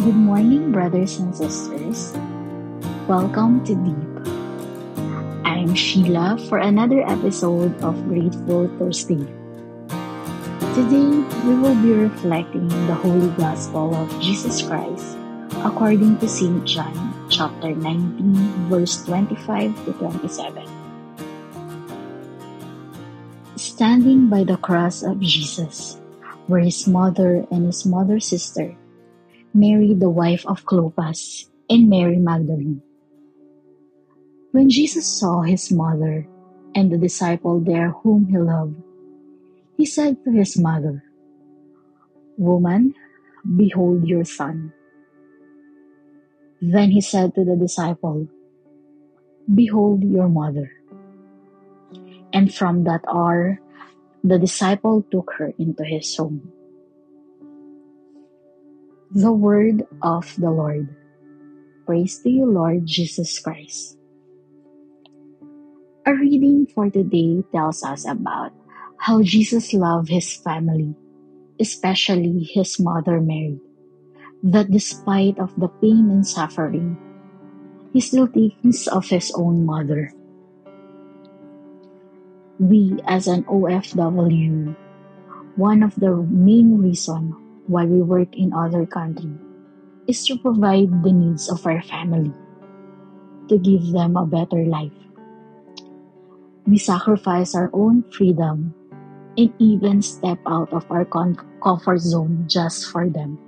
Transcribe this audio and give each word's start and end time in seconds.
Good 0.00 0.16
morning, 0.16 0.72
brothers 0.72 1.20
and 1.20 1.28
sisters. 1.36 2.16
Welcome 3.04 3.60
to 3.68 3.76
Deep. 3.76 4.12
I'm 5.44 5.76
Sheila 5.76 6.40
for 6.48 6.56
another 6.56 7.04
episode 7.04 7.76
of 7.84 8.00
Grateful 8.08 8.72
Thursday. 8.80 9.28
Today, 10.72 11.20
we 11.44 11.52
will 11.52 11.76
be 11.84 11.92
reflecting 11.92 12.72
the 12.88 12.96
Holy 12.96 13.28
Gospel 13.36 13.92
of 13.92 14.08
Jesus 14.24 14.64
Christ 14.64 15.20
according 15.68 16.16
to 16.24 16.28
St. 16.32 16.64
John 16.64 16.96
chapter 17.28 17.76
19, 17.76 18.72
verse 18.72 19.04
25 19.04 19.84
to 19.84 19.92
27. 20.00 20.64
Standing 23.60 24.32
by 24.32 24.48
the 24.48 24.56
cross 24.56 25.04
of 25.04 25.20
Jesus 25.20 26.00
were 26.48 26.64
his 26.64 26.88
mother 26.88 27.44
and 27.52 27.68
his 27.68 27.84
mother's 27.84 28.24
sister 28.24 28.79
Mary, 29.54 29.94
the 29.94 30.10
wife 30.10 30.46
of 30.46 30.64
Clopas, 30.64 31.50
and 31.68 31.88
Mary 31.88 32.18
Magdalene. 32.18 32.82
When 34.52 34.70
Jesus 34.70 35.06
saw 35.06 35.42
his 35.42 35.70
mother 35.70 36.26
and 36.74 36.90
the 36.90 36.98
disciple 36.98 37.60
there 37.60 37.90
whom 38.02 38.26
he 38.26 38.38
loved, 38.38 38.76
he 39.76 39.86
said 39.86 40.22
to 40.24 40.30
his 40.30 40.58
mother, 40.58 41.02
Woman, 42.36 42.94
behold 43.56 44.06
your 44.06 44.24
son. 44.24 44.72
Then 46.60 46.90
he 46.90 47.00
said 47.00 47.34
to 47.34 47.44
the 47.44 47.56
disciple, 47.56 48.28
Behold 49.52 50.04
your 50.04 50.28
mother. 50.28 50.70
And 52.32 52.54
from 52.54 52.84
that 52.84 53.02
hour, 53.08 53.58
the 54.22 54.38
disciple 54.38 55.04
took 55.10 55.32
her 55.38 55.52
into 55.58 55.82
his 55.82 56.14
home. 56.14 56.52
The 59.10 59.34
word 59.34 59.82
of 60.06 60.30
the 60.38 60.54
Lord. 60.54 60.86
Praise 61.82 62.22
to 62.22 62.30
you, 62.30 62.46
Lord 62.46 62.86
Jesus 62.86 63.42
Christ. 63.42 63.98
A 66.06 66.14
reading 66.14 66.70
for 66.70 66.86
today 66.94 67.42
tells 67.50 67.82
us 67.82 68.06
about 68.06 68.54
how 69.02 69.18
Jesus 69.26 69.74
loved 69.74 70.14
his 70.14 70.38
family, 70.46 70.94
especially 71.58 72.46
his 72.54 72.78
mother 72.78 73.18
Mary, 73.18 73.58
that 74.46 74.70
despite 74.70 75.42
of 75.42 75.50
the 75.58 75.74
pain 75.82 76.06
and 76.14 76.22
suffering, 76.22 76.94
he 77.90 77.98
still 77.98 78.30
thinks 78.30 78.86
of 78.86 79.10
his 79.10 79.34
own 79.34 79.66
mother. 79.66 80.14
We, 82.62 83.02
as 83.10 83.26
an 83.26 83.42
OFW, 83.50 84.76
one 85.56 85.82
of 85.82 85.98
the 85.98 86.14
main 86.30 86.78
reasons 86.78 87.34
while 87.70 87.86
we 87.86 88.02
work 88.02 88.34
in 88.34 88.50
other 88.50 88.82
country 88.82 89.30
is 90.10 90.26
to 90.26 90.34
provide 90.42 90.90
the 91.06 91.14
needs 91.14 91.46
of 91.46 91.62
our 91.62 91.78
family, 91.86 92.34
to 93.46 93.54
give 93.62 93.94
them 93.94 94.18
a 94.18 94.26
better 94.26 94.66
life. 94.66 94.98
We 96.66 96.78
sacrifice 96.82 97.54
our 97.54 97.70
own 97.72 98.02
freedom 98.10 98.74
and 99.38 99.54
even 99.62 100.02
step 100.02 100.42
out 100.50 100.74
of 100.74 100.82
our 100.90 101.06
comfort 101.06 102.02
zone 102.02 102.50
just 102.50 102.90
for 102.90 103.08
them. 103.08 103.38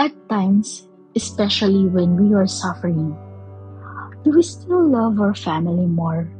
At 0.00 0.16
times, 0.32 0.88
especially 1.14 1.84
when 1.84 2.16
we 2.16 2.32
are 2.32 2.48
suffering, 2.48 3.12
do 4.24 4.32
we 4.32 4.42
still 4.42 4.88
love 4.88 5.20
our 5.20 5.36
family 5.36 5.84
more 5.84 6.32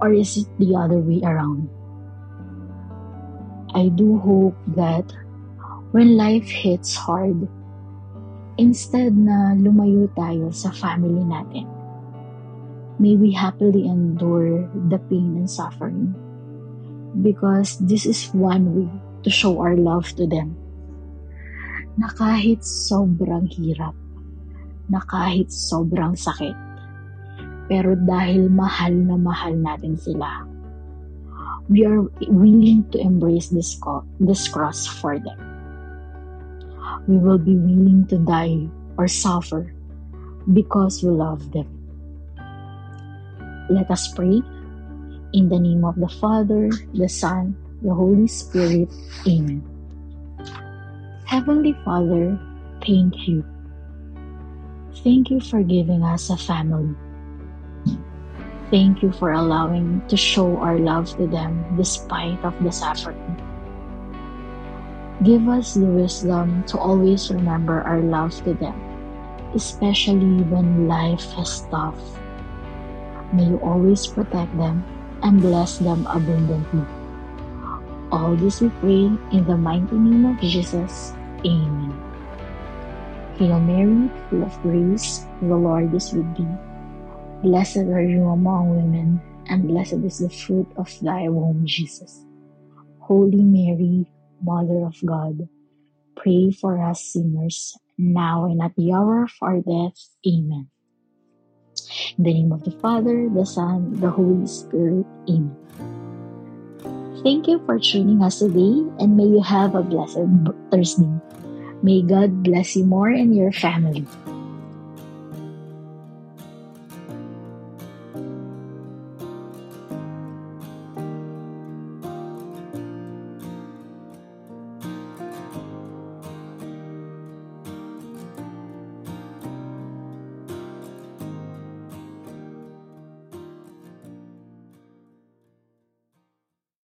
or 0.00 0.14
is 0.14 0.38
it 0.38 0.46
the 0.62 0.78
other 0.78 1.02
way 1.02 1.20
around? 1.26 1.66
I 3.76 3.92
do 3.92 4.16
hope 4.18 4.56
that 4.76 5.04
when 5.92 6.16
life 6.16 6.48
hits 6.48 6.96
hard, 6.96 7.48
instead 8.56 9.12
na 9.16 9.52
lumayo 9.56 10.08
tayo 10.16 10.48
sa 10.52 10.72
family 10.72 11.20
natin, 11.24 11.68
may 12.98 13.14
we 13.14 13.30
happily 13.30 13.86
endure 13.86 14.66
the 14.88 14.98
pain 15.12 15.38
and 15.38 15.48
suffering 15.48 16.12
because 17.22 17.78
this 17.84 18.04
is 18.04 18.32
one 18.34 18.64
way 18.74 18.90
to 19.22 19.30
show 19.30 19.60
our 19.60 19.76
love 19.76 20.08
to 20.16 20.26
them. 20.26 20.56
Na 21.98 22.08
kahit 22.14 22.62
sobrang 22.62 23.50
hirap, 23.50 23.94
na 24.88 25.02
kahit 25.02 25.50
sobrang 25.50 26.14
sakit, 26.14 26.54
pero 27.68 27.98
dahil 27.98 28.48
mahal 28.48 28.94
na 28.94 29.16
mahal 29.18 29.52
natin 29.58 29.98
sila, 29.98 30.46
we 31.68 31.84
are 31.84 32.02
willing 32.28 32.88
to 32.90 32.98
embrace 32.98 33.48
this, 33.48 33.76
co- 33.76 34.04
this 34.20 34.48
cross 34.48 34.86
for 34.86 35.18
them. 35.18 35.38
We 37.06 37.16
will 37.16 37.38
be 37.38 37.56
willing 37.56 38.06
to 38.08 38.18
die 38.18 38.68
or 38.96 39.08
suffer 39.08 39.72
because 40.52 41.02
we 41.02 41.10
love 41.10 41.52
them. 41.52 41.68
Let 43.68 43.90
us 43.90 44.08
pray. 44.08 44.40
In 45.32 45.48
the 45.50 45.60
name 45.60 45.84
of 45.84 45.96
the 45.96 46.08
Father, 46.08 46.70
the 46.94 47.08
Son, 47.08 47.54
the 47.82 47.92
Holy 47.92 48.26
Spirit. 48.26 48.88
Amen. 49.28 49.62
Heavenly 51.26 51.76
Father, 51.84 52.40
thank 52.80 53.28
you. 53.28 53.44
Thank 55.04 55.30
you 55.30 55.40
for 55.40 55.62
giving 55.62 56.02
us 56.02 56.30
a 56.30 56.36
family. 56.38 56.96
Thank 58.68 59.00
you 59.00 59.12
for 59.12 59.32
allowing 59.32 60.04
to 60.12 60.16
show 60.16 60.60
our 60.60 60.76
love 60.76 61.16
to 61.16 61.26
them 61.26 61.64
despite 61.80 62.36
of 62.44 62.52
the 62.60 62.68
suffering. 62.68 63.16
Give 65.24 65.48
us 65.48 65.72
the 65.72 65.88
wisdom 65.88 66.62
to 66.68 66.76
always 66.76 67.32
remember 67.32 67.80
our 67.80 68.04
love 68.04 68.36
to 68.44 68.52
them, 68.52 68.76
especially 69.56 70.44
when 70.52 70.86
life 70.86 71.24
is 71.40 71.64
tough. 71.72 71.96
May 73.32 73.48
you 73.48 73.58
always 73.64 74.06
protect 74.06 74.52
them 74.60 74.84
and 75.24 75.40
bless 75.40 75.80
them 75.80 76.04
abundantly. 76.04 76.84
All 78.12 78.36
this 78.36 78.60
we 78.60 78.68
pray 78.84 79.08
in 79.32 79.44
the 79.48 79.56
mighty 79.56 79.96
name 79.96 80.28
of 80.28 80.40
Jesus. 80.44 81.16
Amen. 81.40 81.96
Hail 83.40 83.60
Mary, 83.60 84.12
full 84.28 84.44
of 84.44 84.52
grace, 84.60 85.24
the 85.40 85.56
Lord 85.56 85.94
is 85.94 86.12
with 86.12 86.28
thee. 86.36 86.67
Blessed 87.42 87.86
are 87.86 88.02
you 88.02 88.26
among 88.26 88.74
women, 88.74 89.22
and 89.46 89.68
blessed 89.68 90.02
is 90.02 90.18
the 90.18 90.28
fruit 90.28 90.66
of 90.76 90.90
thy 91.00 91.28
womb, 91.28 91.62
Jesus. 91.64 92.26
Holy 92.98 93.46
Mary, 93.46 94.10
Mother 94.42 94.84
of 94.84 94.98
God, 95.06 95.48
pray 96.16 96.50
for 96.50 96.82
us 96.82 97.14
sinners, 97.14 97.78
now 97.96 98.46
and 98.46 98.60
at 98.60 98.74
the 98.74 98.92
hour 98.92 99.22
of 99.22 99.32
our 99.40 99.62
death. 99.62 99.94
Amen. 100.26 100.66
In 102.18 102.24
the 102.24 102.34
name 102.34 102.50
of 102.50 102.64
the 102.64 102.74
Father, 102.82 103.30
the 103.30 103.46
Son, 103.46 103.94
the 104.00 104.10
Holy 104.10 104.46
Spirit. 104.46 105.06
Amen. 105.30 105.54
Thank 107.22 107.46
you 107.46 107.62
for 107.66 107.78
tuning 107.78 108.20
us 108.20 108.40
today, 108.40 108.82
and 108.98 109.16
may 109.16 109.30
you 109.30 109.42
have 109.42 109.76
a 109.76 109.82
blessed 109.82 110.26
Thursday. 110.74 111.22
May 111.82 112.02
God 112.02 112.42
bless 112.42 112.74
you 112.74 112.82
more 112.82 113.08
and 113.08 113.30
your 113.30 113.52
family. 113.52 114.10